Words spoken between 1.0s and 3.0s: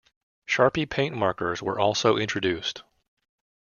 markers were also introduced.